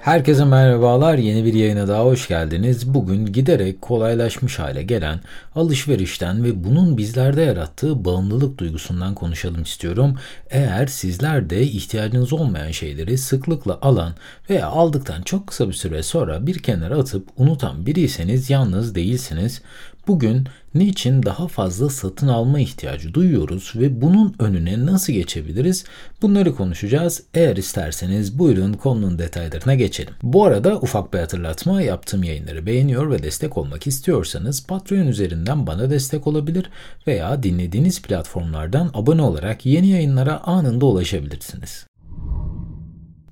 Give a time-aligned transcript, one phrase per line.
[0.00, 1.18] Herkese merhabalar.
[1.18, 2.94] Yeni bir yayına daha hoş geldiniz.
[2.94, 5.20] Bugün giderek kolaylaşmış hale gelen
[5.54, 10.18] alışverişten ve bunun bizlerde yarattığı bağımlılık duygusundan konuşalım istiyorum.
[10.50, 14.14] Eğer sizler de ihtiyacınız olmayan şeyleri sıklıkla alan
[14.50, 19.62] veya aldıktan çok kısa bir süre sonra bir kenara atıp unutan biriyseniz yalnız değilsiniz.
[20.08, 25.84] Bugün niçin daha fazla satın alma ihtiyacı duyuyoruz ve bunun önüne nasıl geçebiliriz?
[26.22, 27.22] Bunları konuşacağız.
[27.34, 30.14] Eğer isterseniz buyurun konunun detaylarına geçelim.
[30.22, 35.90] Bu arada ufak bir hatırlatma yaptığım yayınları beğeniyor ve destek olmak istiyorsanız Patreon üzerinden bana
[35.90, 36.70] destek olabilir
[37.06, 41.87] veya dinlediğiniz platformlardan abone olarak yeni yayınlara anında ulaşabilirsiniz.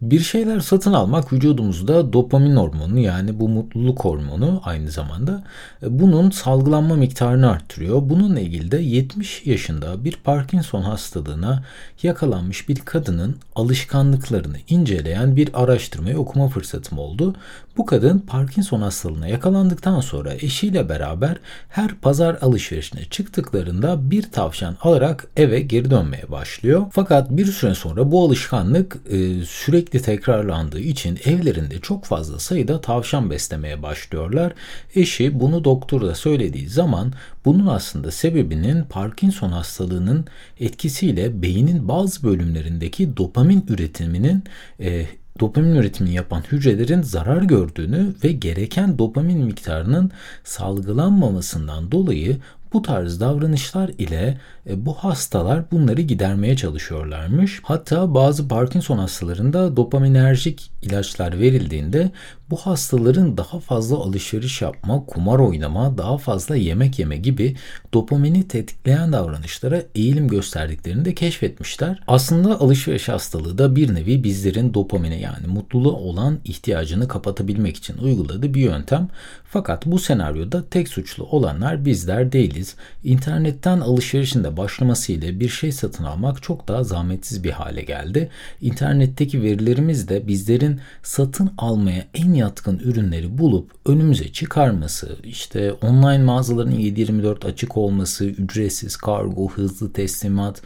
[0.03, 5.45] Bir şeyler satın almak vücudumuzda dopamin hormonu yani bu mutluluk hormonu aynı zamanda
[5.83, 8.03] e, bunun salgılanma miktarını arttırıyor.
[8.03, 11.63] Bununla ilgili de 70 yaşında bir Parkinson hastalığına
[12.03, 17.35] yakalanmış bir kadının alışkanlıklarını inceleyen bir araştırmayı okuma fırsatım oldu.
[17.77, 21.37] Bu kadın Parkinson hastalığına yakalandıktan sonra eşiyle beraber
[21.69, 26.87] her pazar alışverişine çıktıklarında bir tavşan alarak eve geri dönmeye başlıyor.
[26.93, 33.31] Fakat bir süre sonra bu alışkanlık e, sürekli tekrarlandığı için evlerinde çok fazla sayıda tavşan
[33.31, 34.53] beslemeye başlıyorlar.
[34.95, 37.13] Eşi bunu doktora söylediği zaman
[37.45, 40.25] bunun aslında sebebinin Parkinson hastalığının
[40.61, 44.45] etkisiyle beynin bazı bölümlerindeki dopamin üretiminin
[44.81, 45.07] e,
[45.41, 50.11] dopamin üretimini yapan hücrelerin zarar gördüğünü ve gereken dopamin miktarının
[50.45, 52.37] salgılanmamasından dolayı
[52.73, 57.61] bu tarz davranışlar ile e, bu hastalar bunları gidermeye çalışıyorlarmış.
[57.63, 62.11] Hatta bazı Parkinson hastalarında dopaminerjik ilaçlar verildiğinde
[62.51, 67.57] bu hastaların daha fazla alışveriş yapma, kumar oynama, daha fazla yemek yeme gibi
[67.95, 72.01] dopamini tetikleyen davranışlara eğilim gösterdiklerini de keşfetmişler.
[72.07, 78.55] Aslında alışveriş hastalığı da bir nevi bizlerin dopamine yani mutluluğa olan ihtiyacını kapatabilmek için uyguladığı
[78.55, 79.09] bir yöntem.
[79.45, 82.75] Fakat bu senaryoda tek suçlu olanlar bizler değiliz.
[83.05, 88.31] İnternetten alışverişin de başlamasıyla bir şey satın almak çok daha zahmetsiz bir hale geldi.
[88.61, 96.73] İnternetteki verilerimiz de bizlerin satın almaya en yatkın ürünleri bulup önümüze çıkarması, işte online mağazaların
[96.73, 100.63] 7-24 açık olması, ücretsiz kargo, hızlı teslimat,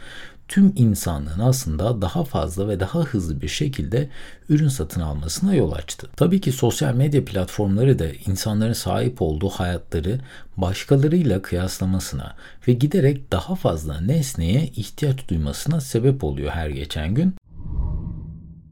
[0.51, 4.09] tüm insanlığın aslında daha fazla ve daha hızlı bir şekilde
[4.49, 6.07] ürün satın almasına yol açtı.
[6.15, 10.19] Tabii ki sosyal medya platformları da insanların sahip olduğu hayatları
[10.57, 12.35] başkalarıyla kıyaslamasına
[12.67, 17.35] ve giderek daha fazla nesneye ihtiyaç duymasına sebep oluyor her geçen gün.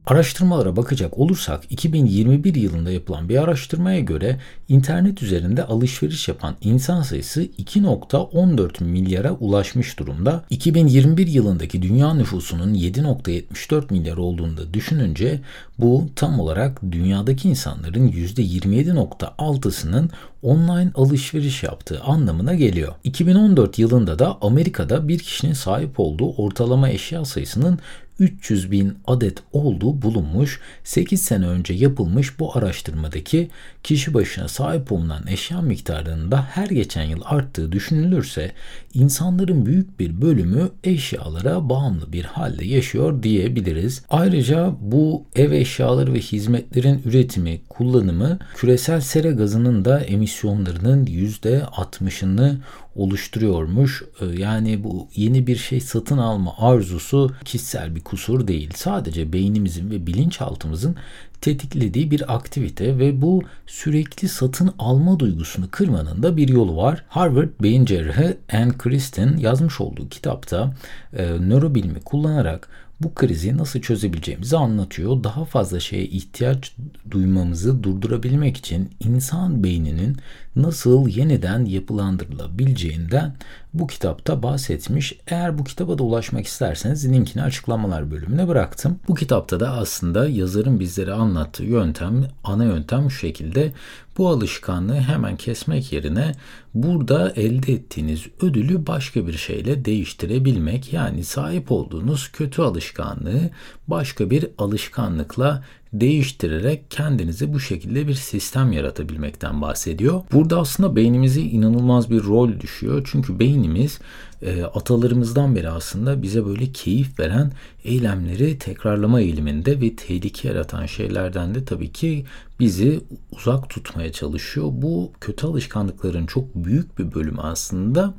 [0.10, 7.44] Araştırmalara bakacak olursak 2021 yılında yapılan bir araştırmaya göre internet üzerinde alışveriş yapan insan sayısı
[7.44, 10.44] 2.14 milyara ulaşmış durumda.
[10.50, 15.42] 2021 yılındaki dünya nüfusunun 7.74 milyar olduğunu da düşününce
[15.80, 20.10] bu tam olarak dünyadaki insanların %27.6'sının
[20.44, 22.94] online alışveriş yaptığı anlamına geliyor.
[23.04, 27.80] 2014 yılında da Amerika'da bir kişinin sahip olduğu ortalama eşya sayısının
[28.20, 30.60] 300 bin adet olduğu bulunmuş.
[30.84, 33.50] 8 sene önce yapılmış bu araştırmadaki
[33.84, 38.52] kişi başına sahip olunan eşya miktarının da her geçen yıl arttığı düşünülürse
[38.94, 44.04] insanların büyük bir bölümü eşyalara bağımlı bir halde yaşıyor diyebiliriz.
[44.10, 52.56] Ayrıca bu ev eşyaları ve hizmetlerin üretimi, kullanımı küresel sera gazının da emisyonlarının %60'ını
[53.00, 54.04] oluşturuyormuş.
[54.22, 58.70] Ee, yani bu yeni bir şey satın alma arzusu kişisel bir kusur değil.
[58.76, 60.96] Sadece beynimizin ve bilinçaltımızın
[61.42, 67.06] tetiklediği bir aktivite ve bu sürekli satın alma duygusunu kırmanın da bir yolu var.
[67.08, 70.74] Harvard beyin cerrahı Ann Kristen yazmış olduğu kitapta
[71.14, 72.70] e, nörobilimi kullanarak
[73.02, 75.24] bu krizi nasıl çözebileceğimizi anlatıyor.
[75.24, 76.76] Daha fazla şeye ihtiyaç
[77.12, 80.18] duymamızı durdurabilmek için insan beyninin
[80.56, 83.36] nasıl yeniden yapılandırılabileceğinden
[83.74, 85.20] bu kitapta bahsetmiş.
[85.28, 89.00] Eğer bu kitaba da ulaşmak isterseniz linkini açıklamalar bölümüne bıraktım.
[89.08, 91.29] Bu kitapta da aslında yazarın bizlere anlattığı
[91.60, 93.74] yöntem, ana yöntem şu şekilde.
[94.18, 96.32] Bu alışkanlığı hemen kesmek yerine
[96.74, 103.50] burada elde ettiğiniz ödülü başka bir şeyle değiştirebilmek yani sahip olduğunuz kötü alışkanlığı
[103.88, 105.64] başka bir alışkanlıkla
[105.94, 110.22] değiştirerek kendinize bu şekilde bir sistem yaratabilmekten bahsediyor.
[110.32, 113.08] Burada aslında beynimize inanılmaz bir rol düşüyor.
[113.12, 114.00] Çünkü beynimiz
[114.42, 117.52] e, atalarımızdan beri aslında bize böyle keyif veren
[117.84, 122.26] eylemleri tekrarlama eğiliminde ve tehlike yaratan şeylerden de tabii ki
[122.60, 123.02] bizi
[123.32, 124.68] uzak tutmaya çalışıyor.
[124.72, 128.14] Bu kötü alışkanlıkların çok büyük bir bölümü aslında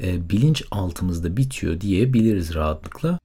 [0.00, 3.18] e, bilinç altımızda bitiyor diyebiliriz rahatlıkla.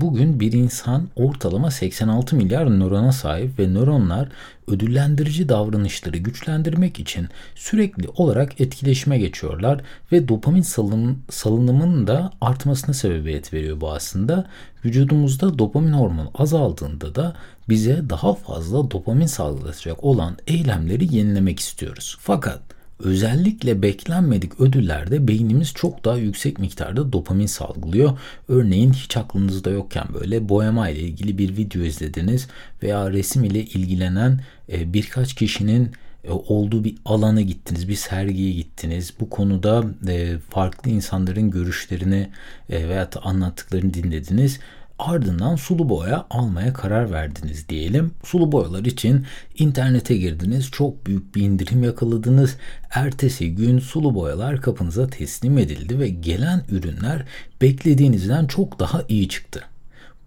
[0.00, 4.28] Bugün bir insan ortalama 86 milyar nörona sahip ve nöronlar
[4.68, 9.80] ödüllendirici davranışları güçlendirmek için sürekli olarak etkileşime geçiyorlar
[10.12, 14.46] ve dopamin salın, salınımının da artmasına sebebiyet veriyor bu aslında.
[14.84, 17.36] Vücudumuzda dopamin hormonu azaldığında da
[17.68, 22.16] bize daha fazla dopamin salgılatacak olan eylemleri yenilemek istiyoruz.
[22.20, 28.18] Fakat Özellikle beklenmedik ödüllerde beynimiz çok daha yüksek miktarda dopamin salgılıyor.
[28.48, 32.48] Örneğin hiç aklınızda yokken böyle boyama ile ilgili bir video izlediniz
[32.82, 34.40] veya resim ile ilgilenen
[34.72, 35.92] e, birkaç kişinin
[36.24, 39.14] e, olduğu bir alana gittiniz, bir sergiye gittiniz.
[39.20, 42.30] Bu konuda e, farklı insanların görüşlerini
[42.70, 44.60] veya anlattıklarını dinlediniz
[44.98, 48.10] Ardından sulu boya almaya karar verdiniz diyelim.
[48.24, 49.26] Sulu boyalar için
[49.58, 52.56] internete girdiniz, çok büyük bir indirim yakaladınız.
[52.90, 57.24] Ertesi gün sulu boyalar kapınıza teslim edildi ve gelen ürünler
[57.60, 59.64] beklediğinizden çok daha iyi çıktı.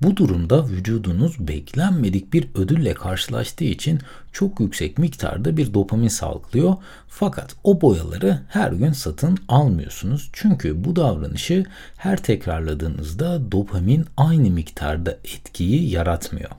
[0.01, 3.99] Bu durumda vücudunuz beklenmedik bir ödülle karşılaştığı için
[4.31, 6.75] çok yüksek miktarda bir dopamin salgılıyor.
[7.07, 10.29] Fakat o boyaları her gün satın almıyorsunuz.
[10.33, 11.65] Çünkü bu davranışı
[11.97, 16.51] her tekrarladığınızda dopamin aynı miktarda etkiyi yaratmıyor.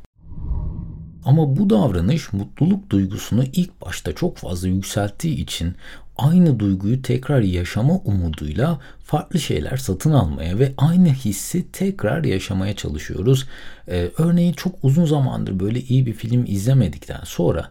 [1.25, 5.75] Ama bu davranış mutluluk duygusunu ilk başta çok fazla yükselttiği için
[6.21, 13.47] aynı duyguyu tekrar yaşama umuduyla farklı şeyler satın almaya ve aynı hissi tekrar yaşamaya çalışıyoruz.
[13.89, 17.71] Ee, örneğin çok uzun zamandır böyle iyi bir film izlemedikten sonra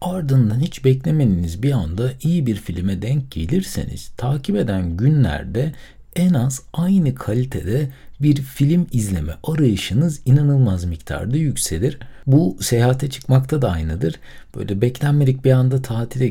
[0.00, 5.72] ardından hiç beklemediğiniz bir anda iyi bir filme denk gelirseniz takip eden günlerde
[6.16, 7.88] en az aynı kalitede
[8.20, 11.98] bir film izleme arayışınız inanılmaz miktarda yükselir.
[12.26, 14.14] Bu seyahate çıkmakta da aynıdır.
[14.56, 16.28] Böyle beklenmedik bir anda tatile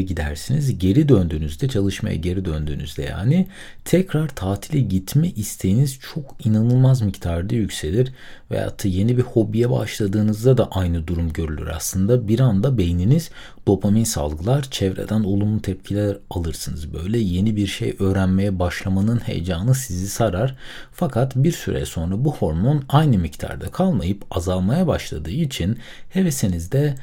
[0.00, 0.78] gidersiniz.
[0.78, 3.46] Geri döndüğünüzde, çalışmaya geri döndüğünüzde yani
[3.84, 8.12] tekrar tatile gitme isteğiniz çok inanılmaz miktarda yükselir.
[8.50, 12.28] Veyahut da yeni bir hobiye başladığınızda da aynı durum görülür aslında.
[12.28, 13.30] Bir anda beyniniz
[13.66, 16.94] dopamin salgılar, çevreden olumlu tepkiler alırsınız.
[16.94, 20.56] Böyle yeni bir şey öğrenmeye başlamanın heyecanı sizi sarar.
[20.92, 26.94] Fakat bir süre sonra bu hormon aynı miktarda kalmayıp azalmaya başladığı için hevesiniz de e,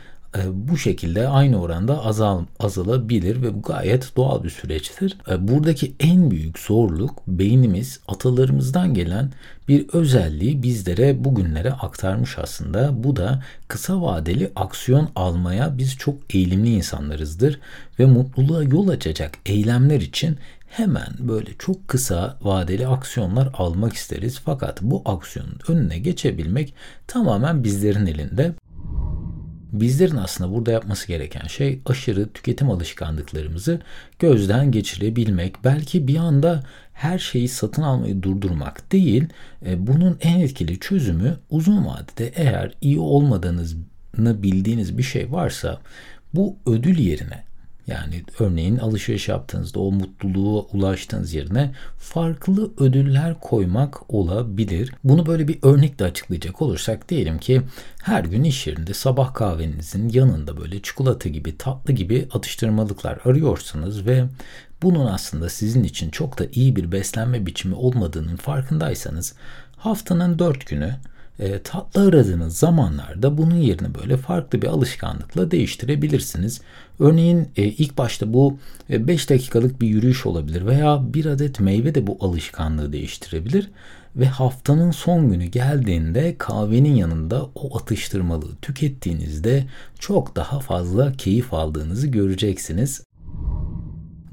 [0.53, 5.17] bu şekilde aynı oranda azal, azalabilir ve bu gayet doğal bir süreçtir.
[5.31, 9.31] E, buradaki en büyük zorluk beynimiz atalarımızdan gelen
[9.67, 13.03] bir özelliği bizlere bugünlere aktarmış aslında.
[13.03, 17.59] Bu da kısa vadeli aksiyon almaya biz çok eğilimli insanlarızdır
[17.99, 20.37] ve mutluluğa yol açacak eylemler için
[20.67, 24.39] hemen böyle çok kısa vadeli aksiyonlar almak isteriz.
[24.45, 26.73] Fakat bu aksiyonun önüne geçebilmek
[27.07, 28.53] tamamen bizlerin elinde.
[29.71, 33.81] Bizlerin aslında burada yapması gereken şey aşırı tüketim alışkanlıklarımızı
[34.19, 35.63] gözden geçirebilmek.
[35.63, 36.63] Belki bir anda
[36.93, 39.25] her şeyi satın almayı durdurmak değil.
[39.65, 43.77] E, bunun en etkili çözümü uzun vadede eğer iyi olmadığınızı
[44.17, 45.81] bildiğiniz bir şey varsa
[46.33, 47.48] bu ödül yerine
[47.89, 54.93] yani örneğin alışveriş yaptığınızda o mutluluğa ulaştığınız yerine farklı ödüller koymak olabilir.
[55.03, 57.61] Bunu böyle bir örnekle açıklayacak olursak diyelim ki
[58.03, 64.25] her gün iş yerinde sabah kahvenizin yanında böyle çikolata gibi tatlı gibi atıştırmalıklar arıyorsanız ve
[64.81, 69.35] bunun aslında sizin için çok da iyi bir beslenme biçimi olmadığının farkındaysanız
[69.77, 70.95] haftanın dört günü
[71.39, 76.61] e, tatlı aradığınız zamanlarda bunun yerini böyle farklı bir alışkanlıkla değiştirebilirsiniz.
[76.99, 78.57] Örneğin e, ilk başta bu
[78.89, 83.69] 5 e, dakikalık bir yürüyüş olabilir veya bir adet meyve de bu alışkanlığı değiştirebilir
[84.15, 89.65] ve haftanın son günü geldiğinde kahvenin yanında o atıştırmalığı tükettiğinizde
[89.99, 93.03] çok daha fazla keyif aldığınızı göreceksiniz.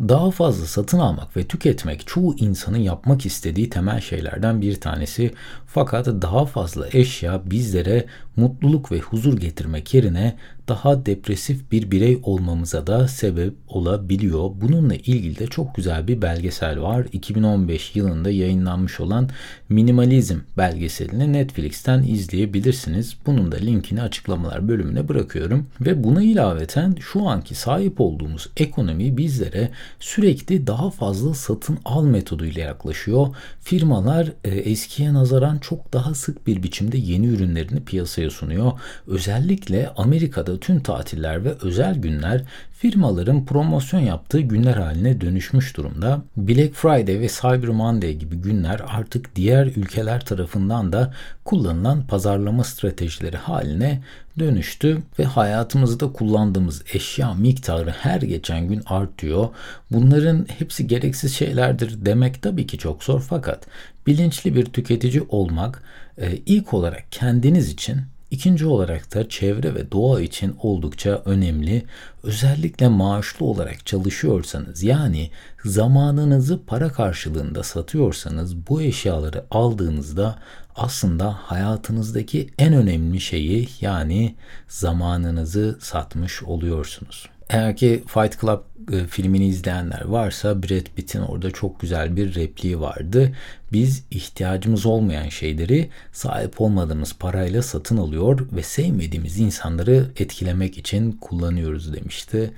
[0.01, 5.31] Daha fazla satın almak ve tüketmek çoğu insanın yapmak istediği temel şeylerden bir tanesi.
[5.67, 10.37] Fakat daha fazla eşya bizlere mutluluk ve huzur getirmek yerine
[10.69, 14.51] daha depresif bir birey olmamıza da sebep olabiliyor.
[14.61, 17.07] Bununla ilgili de çok güzel bir belgesel var.
[17.13, 19.29] 2015 yılında yayınlanmış olan
[19.69, 23.17] Minimalizm belgeselini Netflix'ten izleyebilirsiniz.
[23.27, 25.67] Bunun da linkini açıklamalar bölümüne bırakıyorum.
[25.81, 32.63] Ve buna ilaveten şu anki sahip olduğumuz ekonomi bizlere sürekli daha fazla satın al metoduyla
[32.63, 33.37] yaklaşıyor.
[33.61, 38.73] Firmalar e, eskiye nazaran çok daha sık bir biçimde yeni ürünlerini piyasaya sunuyor.
[39.07, 42.45] Özellikle Amerika'da tüm tatiller ve özel günler
[42.79, 46.23] firmaların promosyon yaptığı günler haline dönüşmüş durumda.
[46.37, 51.15] Black Friday ve Cyber Monday gibi günler artık diğer ülkeler tarafından da
[51.45, 54.03] kullanılan pazarlama stratejileri haline
[54.39, 59.49] dönüştü ve hayatımızda kullandığımız eşya miktarı her geçen gün artıyor.
[59.91, 63.67] Bunların hepsi gereksiz şeylerdir demek tabii ki çok zor fakat
[64.07, 65.83] bilinçli bir tüketici olmak
[66.19, 68.01] e, ilk olarak kendiniz için
[68.31, 71.83] İkinci olarak da çevre ve doğa için oldukça önemli.
[72.23, 75.31] Özellikle maaşlı olarak çalışıyorsanız yani
[75.65, 80.39] zamanınızı para karşılığında satıyorsanız bu eşyaları aldığınızda
[80.77, 84.35] aslında hayatınızdaki en önemli şeyi yani
[84.69, 87.29] zamanınızı satmış oluyorsunuz.
[87.49, 88.61] Eğer ki Fight Club
[88.93, 93.33] e, filmini izleyenler varsa Brad Pitt'in orada çok güzel bir repliği vardı.
[93.73, 101.93] Biz ihtiyacımız olmayan şeyleri sahip olmadığımız parayla satın alıyor ve sevmediğimiz insanları etkilemek için kullanıyoruz
[101.95, 102.53] demişti.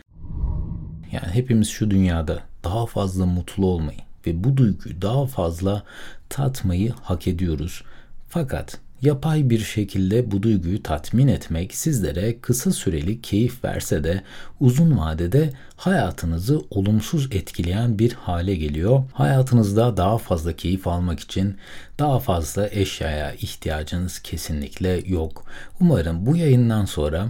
[1.13, 5.83] Yani hepimiz şu dünyada daha fazla mutlu olmayı ve bu duyguyu daha fazla
[6.29, 7.83] tatmayı hak ediyoruz.
[8.29, 14.23] Fakat Yapay bir şekilde bu duyguyu tatmin etmek sizlere kısa süreli keyif verse de
[14.61, 19.05] uzun vadede hayatınızı olumsuz etkileyen bir hale geliyor.
[19.13, 21.57] Hayatınızda daha fazla keyif almak için
[21.99, 25.45] daha fazla eşyaya ihtiyacınız kesinlikle yok.
[25.81, 27.29] Umarım bu yayından sonra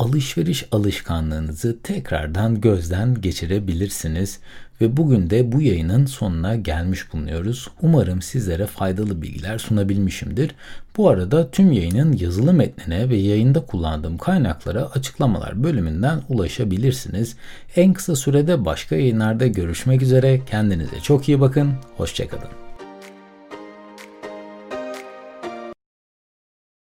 [0.00, 4.38] alışveriş alışkanlığınızı tekrardan gözden geçirebilirsiniz
[4.80, 7.68] ve bugün de bu yayının sonuna gelmiş bulunuyoruz.
[7.82, 10.54] Umarım sizlere faydalı bilgiler sunabilmişimdir.
[10.96, 17.36] Bu arada tüm yayının yazılı metnine ve yayında kullandığım kaynaklara açıklamalar bölümünden ulaşabilirsiniz.
[17.76, 20.40] En kısa sürede başka yayınlarda görüşmek üzere.
[20.50, 21.72] Kendinize çok iyi bakın.
[21.96, 22.69] Hoşçakalın.